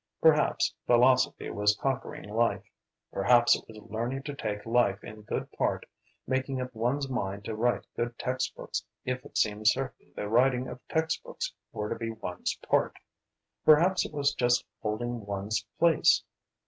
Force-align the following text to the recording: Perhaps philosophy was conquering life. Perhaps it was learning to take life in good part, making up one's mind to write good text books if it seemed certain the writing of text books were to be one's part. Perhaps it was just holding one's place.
Perhaps 0.19 0.73
philosophy 0.87 1.51
was 1.51 1.77
conquering 1.77 2.27
life. 2.27 2.63
Perhaps 3.13 3.55
it 3.55 3.63
was 3.67 3.87
learning 3.91 4.23
to 4.23 4.33
take 4.33 4.65
life 4.65 5.03
in 5.03 5.21
good 5.21 5.51
part, 5.51 5.85
making 6.25 6.59
up 6.59 6.73
one's 6.73 7.07
mind 7.07 7.45
to 7.45 7.53
write 7.55 7.85
good 7.95 8.17
text 8.17 8.55
books 8.55 8.83
if 9.05 9.23
it 9.23 9.37
seemed 9.37 9.67
certain 9.67 10.11
the 10.15 10.27
writing 10.27 10.67
of 10.67 10.79
text 10.87 11.21
books 11.21 11.53
were 11.71 11.87
to 11.89 11.95
be 11.99 12.09
one's 12.09 12.57
part. 12.67 12.97
Perhaps 13.63 14.03
it 14.03 14.11
was 14.11 14.33
just 14.33 14.65
holding 14.81 15.23
one's 15.23 15.63
place. 15.77 16.23